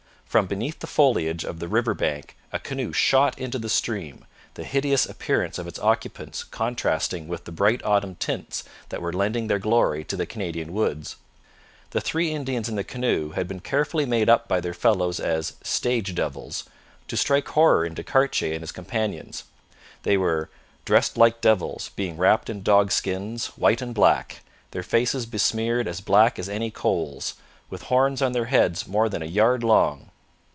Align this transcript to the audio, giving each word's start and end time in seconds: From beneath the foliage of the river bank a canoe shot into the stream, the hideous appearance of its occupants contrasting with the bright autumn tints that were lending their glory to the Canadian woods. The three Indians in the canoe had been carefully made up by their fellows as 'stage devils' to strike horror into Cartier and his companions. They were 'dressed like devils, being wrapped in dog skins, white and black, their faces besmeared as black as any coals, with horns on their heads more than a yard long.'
From 0.31 0.47
beneath 0.47 0.79
the 0.79 0.87
foliage 0.87 1.43
of 1.43 1.59
the 1.59 1.67
river 1.67 1.93
bank 1.93 2.37
a 2.53 2.59
canoe 2.59 2.93
shot 2.93 3.37
into 3.37 3.59
the 3.59 3.67
stream, 3.67 4.23
the 4.53 4.63
hideous 4.63 5.05
appearance 5.05 5.57
of 5.59 5.67
its 5.67 5.77
occupants 5.77 6.45
contrasting 6.45 7.27
with 7.27 7.43
the 7.43 7.51
bright 7.51 7.83
autumn 7.83 8.15
tints 8.15 8.63
that 8.87 9.01
were 9.01 9.11
lending 9.11 9.47
their 9.47 9.59
glory 9.59 10.05
to 10.05 10.15
the 10.15 10.25
Canadian 10.25 10.71
woods. 10.71 11.17
The 11.89 11.99
three 11.99 12.31
Indians 12.31 12.69
in 12.69 12.75
the 12.77 12.83
canoe 12.85 13.31
had 13.31 13.45
been 13.45 13.59
carefully 13.59 14.05
made 14.05 14.29
up 14.29 14.47
by 14.47 14.61
their 14.61 14.73
fellows 14.73 15.19
as 15.19 15.55
'stage 15.63 16.15
devils' 16.15 16.63
to 17.09 17.17
strike 17.17 17.49
horror 17.49 17.83
into 17.83 18.01
Cartier 18.01 18.53
and 18.53 18.61
his 18.61 18.71
companions. 18.71 19.43
They 20.03 20.15
were 20.15 20.49
'dressed 20.85 21.17
like 21.17 21.41
devils, 21.41 21.89
being 21.97 22.15
wrapped 22.15 22.49
in 22.49 22.63
dog 22.63 22.93
skins, 22.93 23.47
white 23.57 23.81
and 23.81 23.93
black, 23.93 24.39
their 24.71 24.81
faces 24.81 25.25
besmeared 25.25 25.89
as 25.89 25.99
black 25.99 26.39
as 26.39 26.47
any 26.47 26.71
coals, 26.71 27.33
with 27.69 27.81
horns 27.83 28.21
on 28.21 28.31
their 28.31 28.45
heads 28.45 28.87
more 28.87 29.09
than 29.09 29.21
a 29.21 29.25
yard 29.25 29.61
long.' 29.61 30.07